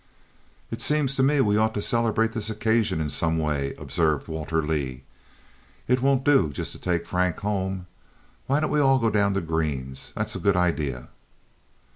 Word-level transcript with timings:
"It 0.71 0.81
seems 0.81 1.15
to 1.15 1.21
me 1.21 1.41
we 1.41 1.57
ought 1.57 1.75
to 1.75 1.81
celebrate 1.83 2.31
this 2.31 2.49
occasion 2.49 2.99
in 2.99 3.11
some 3.11 3.37
way," 3.37 3.75
observed 3.77 4.27
Walter 4.27 4.63
Leigh. 4.63 5.03
"It 5.87 6.01
won't 6.01 6.23
do 6.23 6.49
just 6.49 6.71
to 6.71 6.79
take 6.79 7.05
Frank 7.05 7.41
home. 7.41 7.85
Why 8.47 8.59
don't 8.61 8.71
we 8.71 8.79
all 8.79 8.97
go 8.97 9.11
down 9.11 9.35
to 9.35 9.41
Green's? 9.41 10.11
That's 10.15 10.35
a 10.35 10.39
good 10.39 10.55
idea." 10.57 11.09